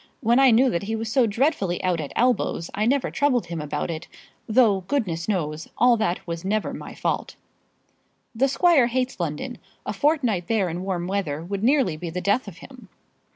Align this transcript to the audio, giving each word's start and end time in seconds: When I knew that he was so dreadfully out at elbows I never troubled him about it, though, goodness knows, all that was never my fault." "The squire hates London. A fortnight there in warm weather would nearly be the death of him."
When 0.19 0.39
I 0.39 0.49
knew 0.49 0.71
that 0.71 0.81
he 0.81 0.95
was 0.95 1.11
so 1.11 1.27
dreadfully 1.27 1.79
out 1.83 1.99
at 2.01 2.11
elbows 2.15 2.71
I 2.73 2.87
never 2.87 3.11
troubled 3.11 3.45
him 3.45 3.61
about 3.61 3.91
it, 3.91 4.07
though, 4.47 4.81
goodness 4.87 5.27
knows, 5.27 5.67
all 5.77 5.95
that 5.97 6.25
was 6.25 6.43
never 6.43 6.73
my 6.73 6.95
fault." 6.95 7.35
"The 8.33 8.47
squire 8.47 8.87
hates 8.87 9.19
London. 9.19 9.59
A 9.85 9.93
fortnight 9.93 10.47
there 10.47 10.69
in 10.69 10.81
warm 10.81 11.05
weather 11.05 11.43
would 11.43 11.63
nearly 11.63 11.97
be 11.97 12.09
the 12.09 12.19
death 12.19 12.47
of 12.47 12.57
him." 12.65 12.89